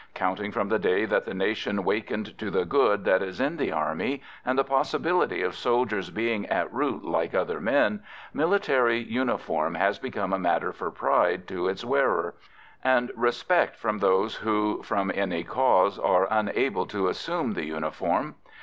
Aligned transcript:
Counting 0.15 0.51
from 0.51 0.69
the 0.69 0.79
day 0.79 1.05
that 1.05 1.25
the 1.25 1.33
nation 1.35 1.83
wakened 1.83 2.35
to 2.39 2.49
the 2.49 2.65
good 2.65 3.03
that 3.05 3.21
is 3.21 3.39
in 3.39 3.57
the 3.57 3.71
Army, 3.71 4.19
and 4.43 4.57
the 4.57 4.63
possibility 4.63 5.43
of 5.43 5.53
soldiers 5.53 6.09
being 6.09 6.47
at 6.47 6.73
root 6.73 7.03
like 7.05 7.35
other 7.35 7.59
men, 7.61 8.01
military 8.33 8.97
uniform 8.97 9.75
has 9.75 9.99
become 9.99 10.33
a 10.33 10.39
matter 10.39 10.73
for 10.73 10.89
pride 10.89 11.47
to 11.47 11.67
its 11.67 11.85
wearer, 11.85 12.33
and 12.83 13.11
respect 13.15 13.75
from 13.75 13.99
those 13.99 14.37
who 14.37 14.81
from 14.81 15.11
any 15.13 15.43
cause 15.43 15.99
are 15.99 16.27
unable 16.31 16.87
to 16.87 17.07
assume 17.07 17.51
the 17.53 17.65
uniform. 17.65 18.33